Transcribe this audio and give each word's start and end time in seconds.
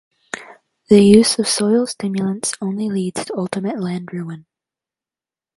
The 0.89 1.03
use 1.03 1.37
of 1.37 1.47
soil 1.47 1.85
stimulants 1.85 2.55
only 2.59 2.89
leads 2.89 3.23
to 3.25 3.37
ultimate 3.37 3.79
land 3.79 4.11
ruin. 4.11 4.47